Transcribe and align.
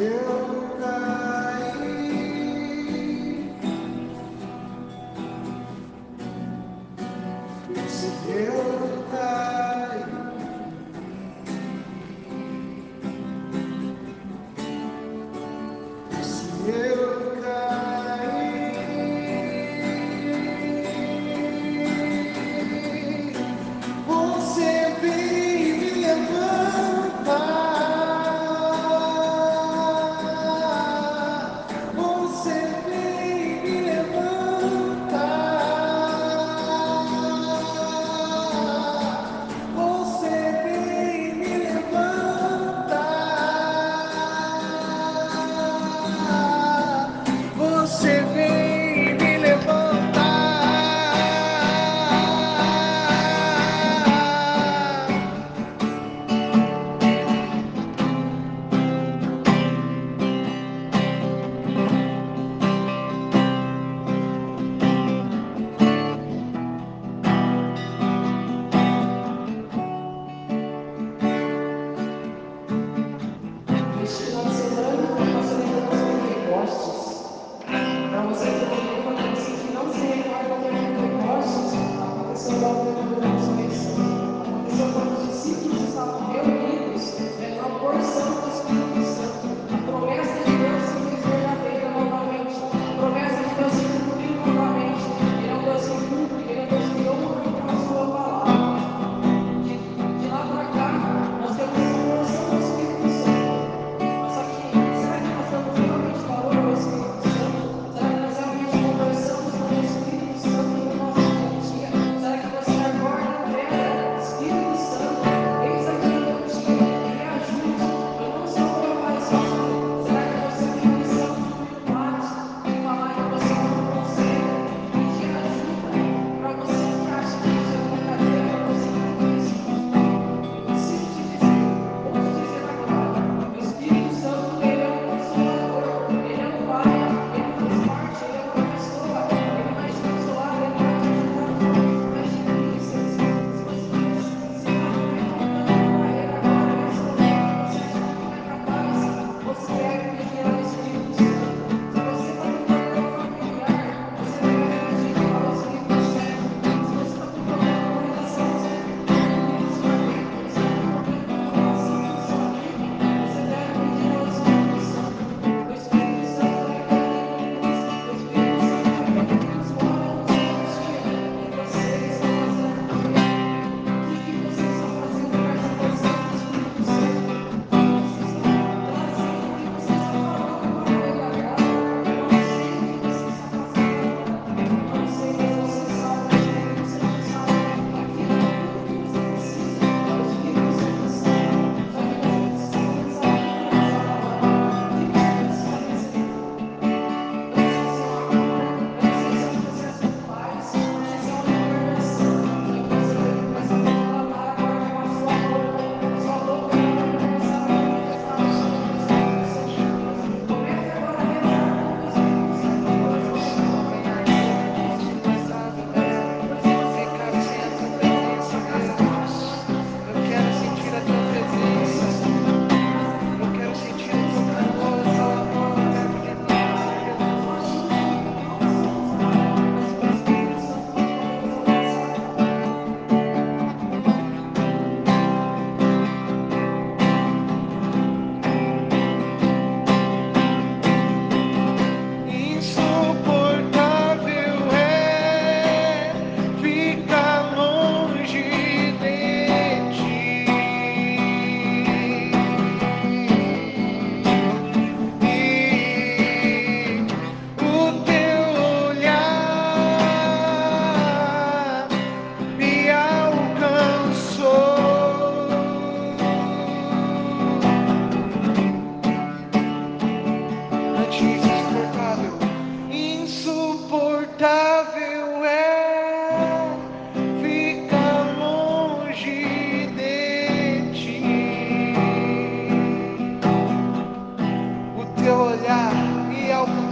Eu 0.00 1.49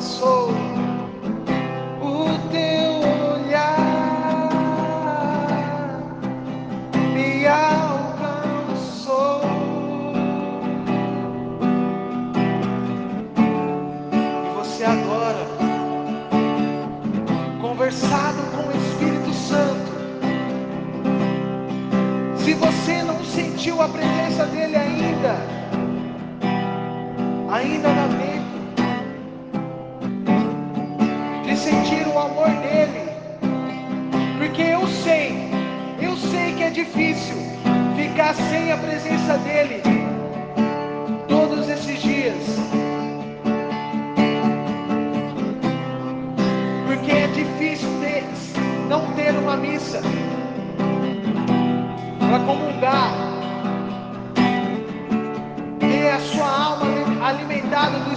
sou 0.00 0.37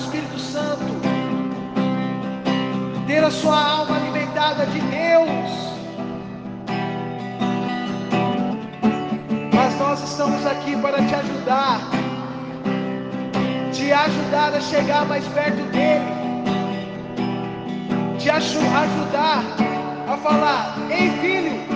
Espírito 0.02 0.40
Santo, 0.40 0.94
ter 3.08 3.24
a 3.24 3.32
sua 3.32 3.56
alma 3.56 3.96
alimentada 3.98 4.66
de 4.66 4.80
Deus. 4.80 5.52
Mas 9.54 9.80
nós 9.80 10.04
estamos 10.04 10.46
aqui 10.46 10.76
para 10.78 10.98
te 11.06 11.16
ajudar, 11.16 11.82
te 13.72 13.92
ajudar 13.92 14.56
a 14.56 14.62
chegar 14.62 15.06
mais 15.06 15.26
perto 15.28 15.62
dEle, 15.72 16.06
te 18.18 18.30
ajudar 18.30 19.44
a 20.08 20.18
falar: 20.18 20.76
Ei 20.90 21.12
filho, 21.22 21.72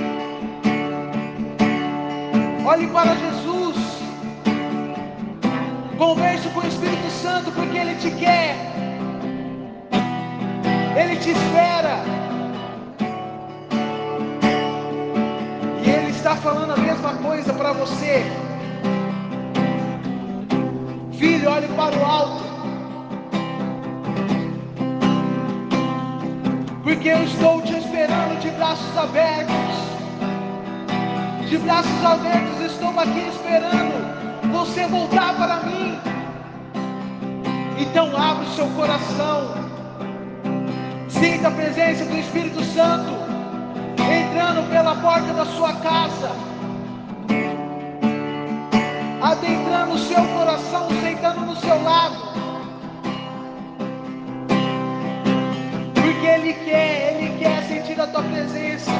Olhe 2.65 2.87
para 2.87 3.15
Jesus. 3.15 3.54
Converse 5.97 6.49
com 6.49 6.59
o 6.59 6.67
Espírito 6.67 7.09
Santo 7.09 7.51
porque 7.51 7.77
Ele 7.77 7.95
te 7.95 8.11
quer. 8.11 8.55
Ele 10.97 11.15
te 11.17 11.31
espera. 11.31 11.99
E 15.83 15.89
Ele 15.89 16.11
está 16.11 16.35
falando 16.35 16.73
a 16.73 16.77
mesma 16.77 17.13
coisa 17.15 17.53
para 17.53 17.73
você. 17.73 18.23
Filho, 21.13 21.49
olhe 21.49 21.67
para 21.69 21.97
o 21.97 22.05
alto. 22.05 22.43
Porque 26.83 27.09
eu 27.09 27.23
estou 27.23 27.61
te 27.61 27.73
esperando 27.77 28.39
de 28.41 28.49
braços 28.51 28.97
abertos 28.97 29.95
de 31.49 31.57
braços 31.59 32.03
abertos, 32.03 32.59
estou 32.71 32.89
aqui 32.99 33.27
esperando 33.29 34.04
você 34.65 34.87
voltar 34.87 35.35
para 35.35 35.57
mim. 35.67 35.99
Então 37.77 38.15
abre 38.17 38.45
o 38.45 38.51
seu 38.53 38.67
coração, 38.69 39.53
sinta 41.07 41.49
a 41.49 41.51
presença 41.51 42.05
do 42.05 42.17
Espírito 42.17 42.63
Santo 42.63 43.13
entrando 43.99 44.67
pela 44.69 44.95
porta 44.95 45.33
da 45.33 45.45
sua 45.45 45.73
casa, 45.73 46.31
adentrando 49.21 49.93
o 49.93 49.99
seu 49.99 50.25
coração, 50.27 50.87
sentando 51.01 51.41
no 51.41 51.55
seu 51.57 51.83
lado. 51.83 52.15
Porque 55.93 56.27
Ele 56.27 56.53
quer, 56.53 57.13
Ele 57.13 57.37
quer 57.37 57.63
sentir 57.63 57.99
a 57.99 58.07
tua 58.07 58.23
presença. 58.23 58.91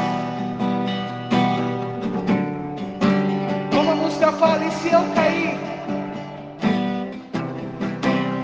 Música 4.06 4.32
fala: 4.34 4.64
e 4.64 4.72
se 4.72 4.92
eu 4.92 5.04
cair? 5.16 5.58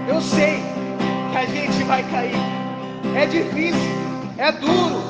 Eu 0.08 0.20
sei 0.20 0.60
que 1.32 1.38
a 1.38 1.46
gente 1.46 1.84
vai 1.84 2.04
cair. 2.10 2.36
É 3.16 3.26
difícil, 3.28 3.92
é 4.40 4.52
duro, 4.54 5.04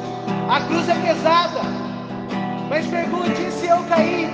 a 0.49 0.59
cruz 0.61 0.89
é 0.89 0.95
pesada. 0.95 1.61
Mas 2.69 2.85
pergunte: 2.87 3.51
se 3.51 3.67
eu 3.67 3.77
cair? 3.83 4.29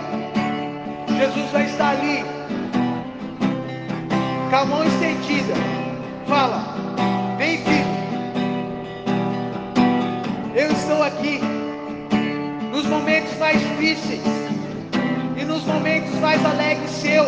Jesus 1.17 1.51
vai 1.51 1.65
estar 1.65 1.89
ali, 1.89 2.23
com 4.49 4.55
a 4.55 4.65
mão 4.65 4.83
estendida. 4.85 5.53
Fala: 6.27 6.63
vem, 7.37 7.57
filho. 7.59 7.97
Eu 10.55 10.71
estou 10.71 11.03
aqui 11.03 11.39
nos 12.71 12.87
momentos 12.87 13.37
mais 13.37 13.59
difíceis 13.59 14.46
mais 16.19 16.43
alegres 16.45 16.89
seu, 16.89 17.25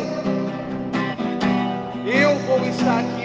eu 2.06 2.36
vou 2.47 2.59
estar 2.68 3.00
aqui, 3.00 3.19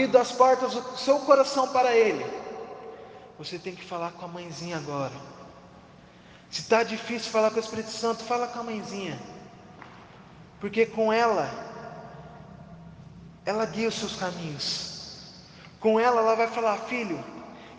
abrindo 0.00 0.16
as 0.16 0.32
portas 0.32 0.72
do 0.72 0.96
seu 0.96 1.18
coração 1.20 1.68
para 1.68 1.94
Ele, 1.94 2.24
você 3.38 3.58
tem 3.58 3.74
que 3.74 3.84
falar 3.84 4.12
com 4.12 4.24
a 4.24 4.28
mãezinha 4.28 4.78
agora. 4.78 5.12
Se 6.50 6.62
está 6.62 6.82
difícil 6.82 7.30
falar 7.30 7.50
com 7.50 7.56
o 7.56 7.60
Espírito 7.60 7.90
Santo, 7.90 8.24
fala 8.24 8.46
com 8.46 8.60
a 8.60 8.62
mãezinha, 8.62 9.20
porque 10.58 10.86
com 10.86 11.12
ela, 11.12 11.50
ela 13.44 13.66
guia 13.66 13.88
os 13.88 13.94
seus 13.94 14.16
caminhos. 14.16 15.34
Com 15.78 16.00
ela, 16.00 16.22
ela 16.22 16.34
vai 16.34 16.48
falar: 16.48 16.78
Filho, 16.78 17.22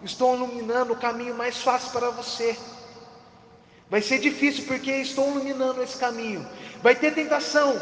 estou 0.03 0.35
iluminando 0.35 0.93
o 0.93 0.97
caminho 0.97 1.35
mais 1.35 1.57
fácil 1.57 1.91
para 1.91 2.11
você. 2.11 2.55
Vai 3.89 4.01
ser 4.01 4.19
difícil 4.19 4.65
porque 4.65 4.91
estou 4.91 5.27
iluminando 5.31 5.81
esse 5.81 5.97
caminho. 5.97 6.47
Vai 6.83 6.95
ter 6.95 7.13
tentação, 7.13 7.75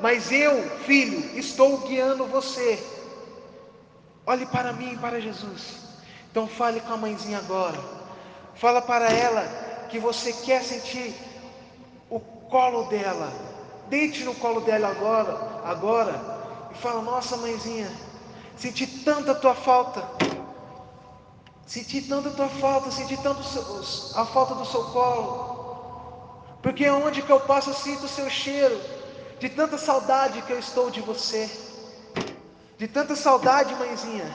mas 0.00 0.32
eu, 0.32 0.68
filho, 0.80 1.38
estou 1.38 1.78
guiando 1.86 2.26
você. 2.26 2.93
Olhe 4.26 4.46
para 4.46 4.72
mim 4.72 4.92
e 4.92 4.96
para 4.96 5.20
Jesus. 5.20 5.80
Então 6.30 6.48
fale 6.48 6.80
com 6.80 6.94
a 6.94 6.96
mãezinha 6.96 7.38
agora. 7.38 7.78
Fala 8.54 8.80
para 8.80 9.10
ela 9.12 9.42
que 9.90 9.98
você 9.98 10.32
quer 10.32 10.62
sentir 10.62 11.14
o 12.08 12.18
colo 12.18 12.84
dela. 12.84 13.30
Deite 13.88 14.24
no 14.24 14.34
colo 14.36 14.62
dela 14.62 14.88
agora, 14.88 15.60
agora, 15.64 16.14
e 16.72 16.74
fala: 16.74 17.02
"Nossa, 17.02 17.36
mãezinha, 17.36 17.90
senti 18.56 18.86
tanta 18.86 19.32
a 19.32 19.34
tua 19.34 19.54
falta. 19.54 20.02
Senti 21.66 22.00
tanta 22.02 22.30
a 22.30 22.32
tua 22.32 22.48
falta, 22.48 22.90
senti 22.90 23.16
tanto 23.18 23.40
a 24.16 24.24
falta 24.24 24.54
do 24.54 24.64
seu 24.64 24.84
colo. 24.84 26.42
Porque 26.62 26.88
onde 26.88 27.20
que 27.20 27.30
eu 27.30 27.40
passo 27.40 27.70
eu 27.70 27.74
sinto 27.74 28.04
o 28.04 28.08
seu 28.08 28.30
cheiro, 28.30 28.80
de 29.38 29.50
tanta 29.50 29.76
saudade 29.76 30.40
que 30.42 30.52
eu 30.52 30.58
estou 30.58 30.90
de 30.90 31.02
você." 31.02 31.73
de 32.84 32.88
tanta 32.88 33.16
saudade, 33.16 33.74
mãezinha. 33.76 34.26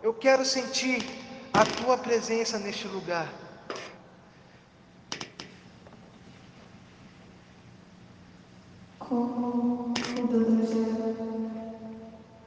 Eu 0.00 0.14
quero 0.14 0.44
sentir 0.44 1.04
a 1.52 1.64
tua 1.64 1.98
presença 1.98 2.56
neste 2.56 2.86
lugar. 2.86 3.28
Como 9.00 9.92
o 9.92 10.26
doutor 10.28 10.68
já 10.68 10.86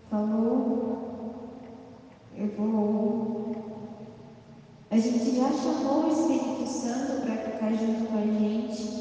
falou, 0.09 1.59
eu 2.37 2.47
vou. 2.55 3.91
A 4.91 4.97
gente 4.97 5.35
já 5.35 5.51
chamou 5.51 6.05
o 6.05 6.11
Espírito 6.13 6.65
Santo 6.71 7.23
para 7.23 7.35
ficar 7.35 7.73
junto 7.73 8.07
com 8.07 8.17
a 8.17 8.21
gente. 8.21 9.00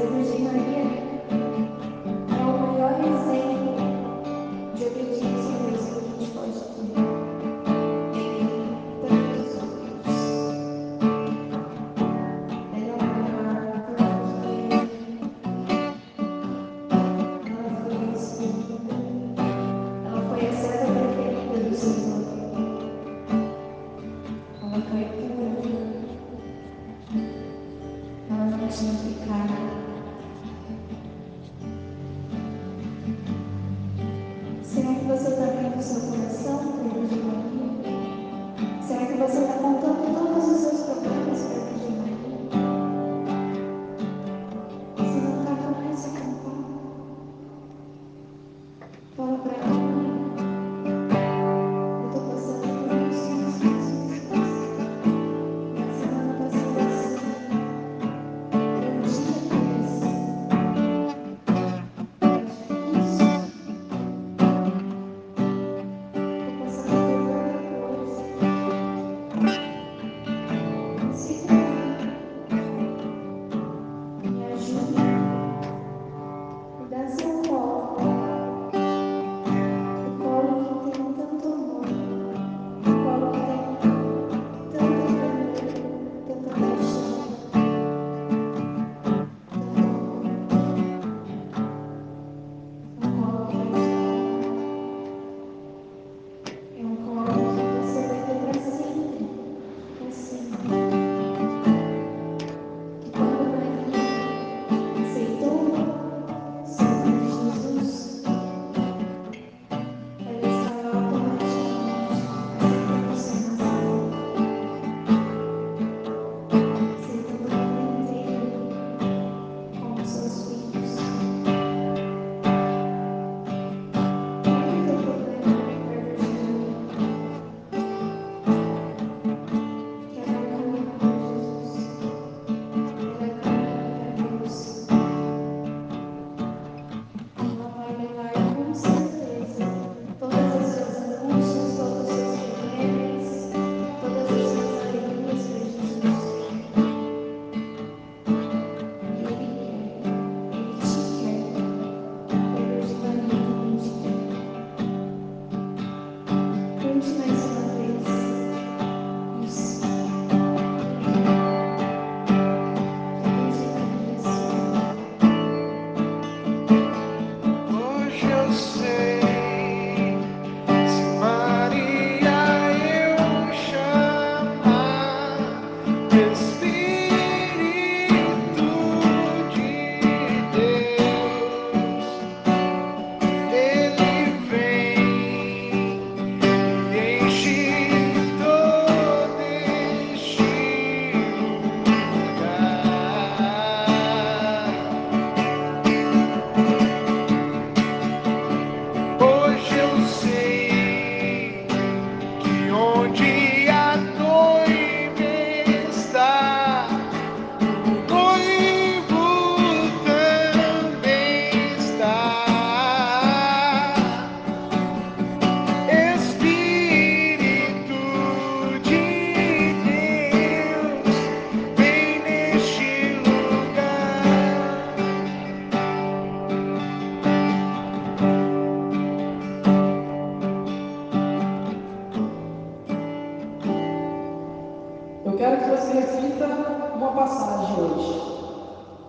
every 0.00 0.38
my 0.38 0.54
year. 0.70 0.87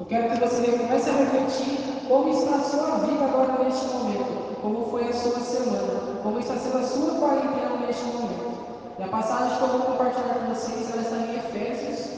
Quero 0.10 0.32
que 0.32 0.40
você 0.40 0.72
comece 0.72 1.08
a 1.08 1.14
refletir 1.14 1.78
como 2.08 2.30
está 2.30 2.56
a 2.56 2.62
sua 2.62 2.98
vida 3.06 3.26
agora 3.26 3.64
neste 3.64 3.86
momento, 3.86 4.60
como 4.60 4.86
foi 4.90 5.08
a 5.08 5.14
sua 5.14 5.40
semana, 5.40 6.20
como 6.24 6.40
está 6.40 6.56
sendo 6.56 6.80
a 6.80 6.84
sua 6.84 7.20
quarentena 7.20 7.78
neste 7.86 8.06
momento. 8.06 8.50
E 8.98 9.04
a 9.04 9.08
passagem 9.08 9.56
que 9.56 9.64
eu 9.64 9.68
vou 9.68 9.82
compartilhar 9.82 10.34
com 10.34 10.54
vocês 10.54 10.92
ela 10.92 11.02
está 11.04 11.16
em 11.16 11.36
Efésios, 11.38 12.10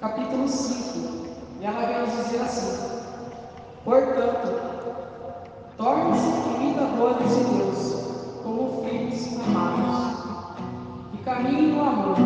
capítulo 0.00 0.46
5. 0.46 1.24
E 1.60 1.64
ela 1.64 1.86
vem 1.86 2.00
nos 2.00 2.26
dizer 2.26 2.42
assim: 2.42 3.00
Portanto, 3.84 4.60
torne-se 5.78 6.28
imitadores 6.60 7.36
de 7.36 7.44
Deus, 7.56 8.42
como 8.42 8.84
filhos 8.84 9.38
amados, 9.46 10.24
e 11.14 11.16
caminhem 11.24 11.72
no 11.72 11.80
amor, 11.80 12.16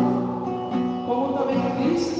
como 1.07 1.37
também 1.37 1.57
Cristo 1.77 2.19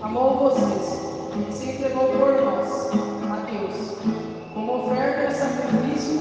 amou 0.00 0.38
vocês 0.38 1.03
se 1.50 1.70
entregou 1.70 2.06
por 2.06 2.32
nós, 2.42 2.90
a 3.30 3.36
Deus, 3.50 3.96
como 4.54 4.86
oferta 4.86 5.26
de 5.26 5.34
sacrifício 5.34 6.20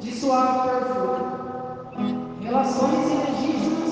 de 0.00 0.12
suave 0.12 0.68
perfume. 0.70 1.38
Relações 2.42 3.10
ilegítimas 3.10 3.87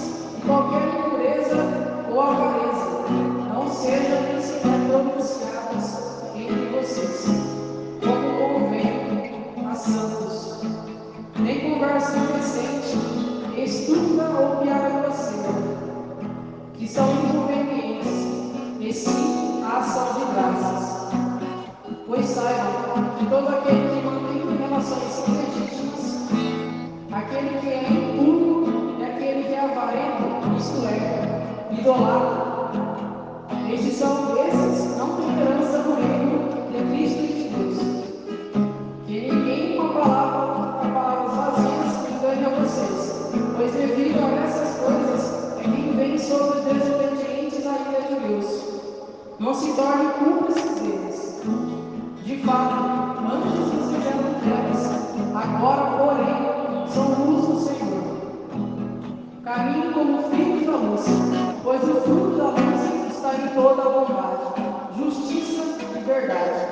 verdade. 66.20 66.66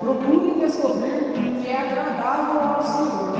Procure 0.00 0.60
descobrir 0.60 1.32
o 1.36 1.62
que 1.62 1.68
é 1.68 1.78
agradável 1.78 2.60
ao 2.60 2.82
Senhor. 2.82 3.34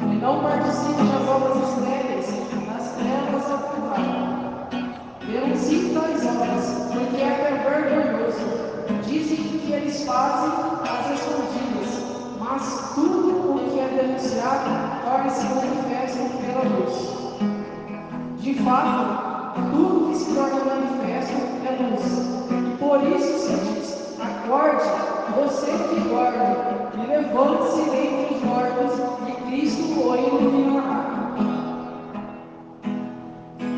E 0.00 0.16
não 0.16 0.42
participe 0.42 1.02
das 1.04 1.28
obras 1.28 1.56
estériles, 1.68 2.28
nas 2.66 2.92
trevas 2.92 3.50
ao 3.50 3.58
contrário. 3.58 4.28
Denuncie 5.26 5.94
tais 5.94 6.26
obras, 6.26 6.90
porque 6.92 7.22
é 7.22 7.62
vergonhoso. 7.64 8.46
Dizem 9.06 9.36
que 9.36 9.72
eles 9.72 10.04
fazem 10.04 10.52
as 10.82 11.18
escondidas, 11.18 11.90
mas 12.38 12.92
tudo 12.94 13.54
o 13.54 13.70
que 13.70 13.80
é 13.80 14.02
denunciado 14.02 14.70
torna-se 15.04 15.46
manifesto 15.46 16.18
pela 16.40 16.64
luz. 16.64 16.94
De 18.38 18.54
fato, 18.54 19.54
tudo 19.70 20.10
que 20.10 20.16
se 20.16 20.34
torna 20.34 20.64
manifesto 20.64 21.34
é 21.66 21.72
luz. 21.82 22.38
Por 22.78 23.02
isso 23.02 23.38
se 23.38 23.54
diz: 23.56 23.87
acorde, 24.20 24.84
você 25.36 25.72
que 25.72 26.00
dorme, 26.08 26.56
e 26.94 27.06
levante-se 27.06 27.82
dentre 27.90 28.34
os 28.34 28.42
mortos, 28.42 28.92
e 29.26 29.32
Cristo 29.42 30.00
o 30.00 30.16
iluminará. 30.16 31.18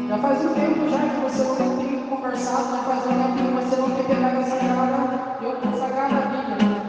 Já 0.08 0.18
faz 0.18 0.44
um 0.44 0.54
tempo 0.54 0.88
já 0.88 0.98
que 0.98 1.20
você 1.20 1.44
não 1.44 1.56
tem 1.56 2.08
conversado, 2.08 2.76
já 2.76 2.82
faz 2.82 3.06
um 3.06 3.10
tempo 3.10 3.36
que 3.36 3.52
você 3.54 3.76
não 3.80 3.90
tem 3.90 4.04
pegado 4.04 4.40
essa 4.40 4.56
sagrada, 4.56 5.38
eu 5.42 5.78
sagrada 5.78 6.20
Bíblia. 6.28 6.82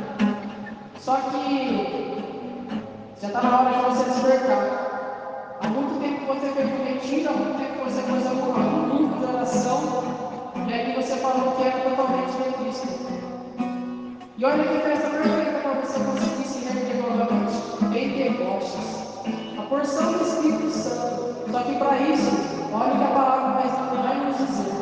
Só 0.98 1.16
que 1.18 2.22
já 3.22 3.28
está 3.28 3.42
na 3.44 3.60
hora 3.60 3.72
de 3.72 3.80
você 3.86 4.04
despertar. 4.10 5.58
Há 5.62 5.68
muito 5.68 6.00
tempo 6.02 6.34
você 6.34 6.48
fez 6.48 6.68
um 6.68 7.28
há 7.28 7.32
muito 7.32 7.58
tempo 7.58 7.84
você 7.84 8.02
fez 8.02 8.28
algum 8.28 8.54
grupo 8.90 9.20
de 9.20 9.36
oração, 9.36 10.04
e 10.68 10.74
aí 10.74 10.96
você 10.96 11.16
falou 11.18 11.52
que 11.52 11.64
era 11.64 11.90
totalmente 11.90 12.32
de 12.32 12.64
Cristo. 12.64 13.31
E 14.42 14.44
olha 14.44 14.64
que 14.64 14.80
festa 14.80 15.08
perfeita 15.08 15.60
para 15.60 15.82
você 15.82 16.00
conseguir 16.00 16.48
se 16.48 16.66
reerguer 16.66 16.98
novamente. 16.98 17.54
Pentecostes. 17.94 19.06
A 19.56 19.62
porção 19.70 20.14
do 20.14 20.24
Espírito 20.24 20.72
Santo. 20.72 21.52
Só 21.52 21.60
que 21.60 21.76
para 21.76 22.00
isso, 22.00 22.32
olha 22.74 22.98
que 22.98 23.04
a 23.04 23.08
palavra 23.08 23.62
vai, 23.62 23.70
vai 24.02 24.26
nos 24.26 24.38
dizer. 24.38 24.74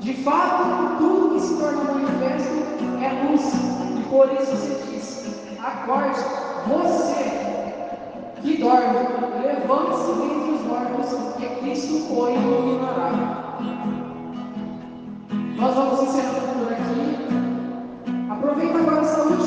De 0.00 0.12
fato, 0.24 0.98
tudo 0.98 1.34
que 1.34 1.40
se 1.40 1.56
torna 1.56 1.84
manifesto 1.84 2.52
é 3.00 3.30
luz. 3.30 3.52
E 3.96 4.02
por 4.08 4.32
isso 4.32 4.56
se 4.56 4.74
diz: 4.90 5.58
acorde, 5.60 6.18
você 6.66 7.20
que 8.42 8.56
dorme, 8.56 8.98
levante-se 9.40 10.12
dentre 10.18 10.50
os 10.50 10.62
mortos, 10.62 11.36
que 11.36 11.46
Cristo 11.60 12.12
o 12.12 12.28
iluminará. 12.28 13.56
Nós 15.56 15.74
vamos 15.76 16.02
encerrando 16.02 16.58
por 16.58 16.72
aqui. 16.72 17.19
Aproveita 18.60 18.78
agora 18.78 19.00
essa 19.00 19.22
última 19.22 19.39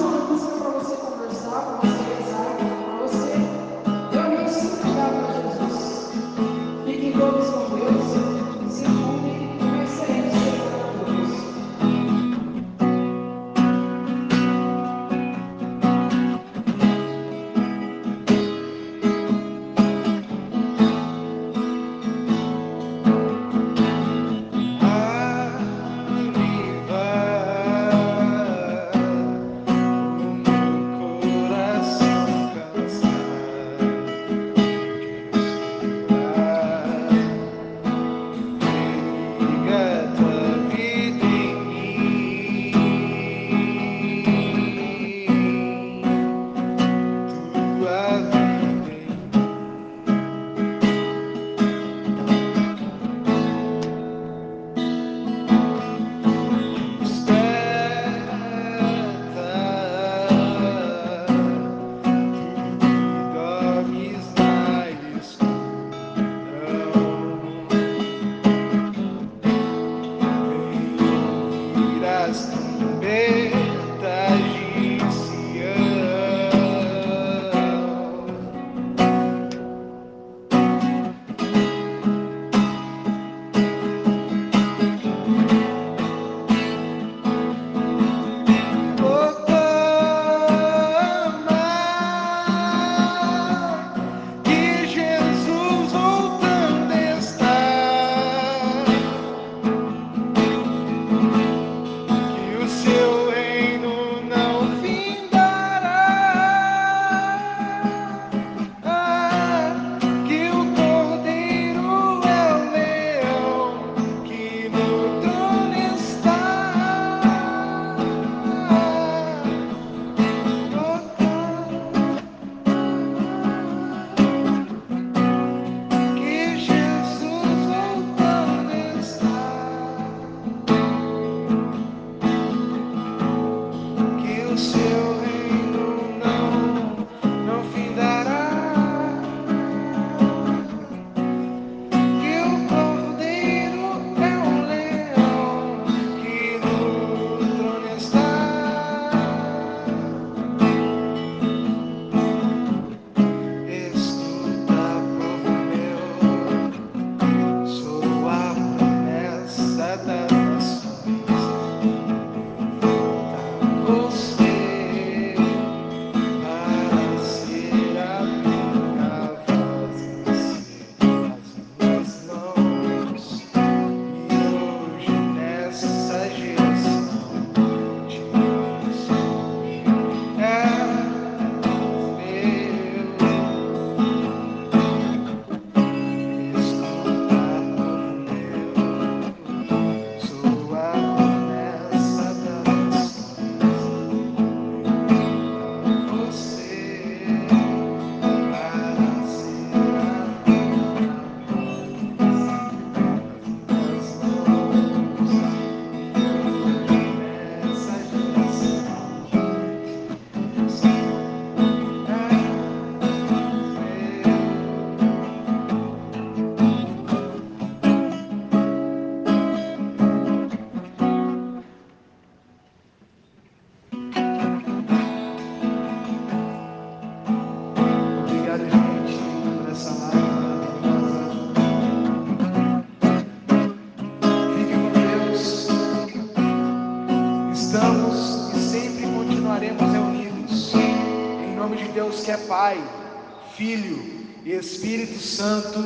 Espírito 244.83 245.17
Santo. 245.17 245.79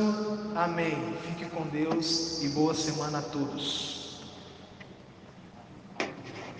Amém. 0.56 1.14
Fique 1.24 1.48
com 1.50 1.62
Deus 1.68 2.42
e 2.42 2.48
boa 2.48 2.74
semana 2.74 3.18
a 3.18 3.22
todos. 3.22 3.87